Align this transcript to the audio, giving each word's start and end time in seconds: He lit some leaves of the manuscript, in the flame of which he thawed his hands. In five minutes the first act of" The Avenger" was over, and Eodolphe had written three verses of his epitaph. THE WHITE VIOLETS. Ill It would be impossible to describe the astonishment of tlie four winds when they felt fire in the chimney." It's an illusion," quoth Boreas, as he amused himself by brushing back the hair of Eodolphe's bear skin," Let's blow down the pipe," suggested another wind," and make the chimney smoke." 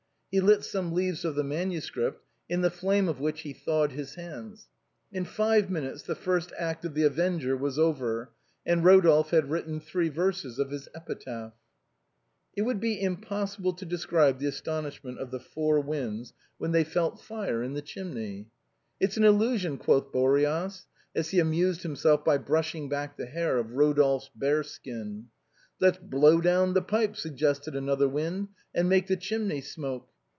He 0.33 0.39
lit 0.39 0.63
some 0.63 0.93
leaves 0.93 1.25
of 1.25 1.35
the 1.35 1.43
manuscript, 1.43 2.23
in 2.47 2.61
the 2.61 2.69
flame 2.69 3.09
of 3.09 3.19
which 3.19 3.41
he 3.41 3.51
thawed 3.51 3.91
his 3.91 4.15
hands. 4.15 4.69
In 5.11 5.25
five 5.25 5.69
minutes 5.69 6.03
the 6.03 6.15
first 6.15 6.53
act 6.57 6.85
of" 6.85 6.93
The 6.93 7.03
Avenger" 7.03 7.57
was 7.57 7.77
over, 7.77 8.31
and 8.65 8.81
Eodolphe 8.81 9.31
had 9.31 9.49
written 9.49 9.81
three 9.81 10.07
verses 10.07 10.57
of 10.57 10.71
his 10.71 10.87
epitaph. 10.95 11.51
THE 11.51 11.51
WHITE 11.51 11.51
VIOLETS. 11.51 11.57
Ill 11.65 12.53
It 12.55 12.61
would 12.65 12.79
be 12.79 13.01
impossible 13.01 13.73
to 13.73 13.85
describe 13.85 14.39
the 14.39 14.45
astonishment 14.47 15.19
of 15.19 15.31
tlie 15.31 15.41
four 15.41 15.81
winds 15.81 16.31
when 16.57 16.71
they 16.71 16.85
felt 16.85 17.19
fire 17.19 17.61
in 17.61 17.73
the 17.73 17.81
chimney." 17.81 18.47
It's 19.01 19.17
an 19.17 19.25
illusion," 19.25 19.77
quoth 19.77 20.13
Boreas, 20.13 20.85
as 21.13 21.31
he 21.31 21.39
amused 21.41 21.83
himself 21.83 22.23
by 22.23 22.37
brushing 22.37 22.87
back 22.87 23.17
the 23.17 23.25
hair 23.25 23.57
of 23.57 23.67
Eodolphe's 23.67 24.29
bear 24.33 24.63
skin," 24.63 25.25
Let's 25.81 25.97
blow 25.97 26.39
down 26.39 26.73
the 26.73 26.81
pipe," 26.81 27.17
suggested 27.17 27.75
another 27.75 28.07
wind," 28.07 28.47
and 28.73 28.87
make 28.87 29.07
the 29.07 29.17
chimney 29.17 29.59
smoke." 29.59 30.07